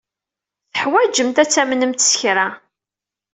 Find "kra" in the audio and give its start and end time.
2.19-2.47